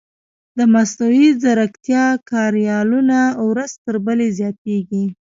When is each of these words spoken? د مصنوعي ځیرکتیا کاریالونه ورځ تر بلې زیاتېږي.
د 0.57 0.59
مصنوعي 0.73 1.27
ځیرکتیا 1.41 2.05
کاریالونه 2.29 3.19
ورځ 3.47 3.71
تر 3.85 3.95
بلې 4.05 4.27
زیاتېږي. 4.39 5.03